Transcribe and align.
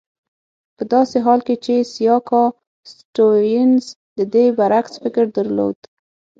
په 0.77 0.83
داسې 0.93 1.17
حال 1.25 1.39
کې 1.47 1.55
چې 1.65 1.75
سیاکا 1.93 2.43
سټیونز 2.93 3.83
د 4.17 4.19
دې 4.33 4.45
برعکس 4.57 4.93
فکر 5.03 5.25
درلود. 5.37 5.77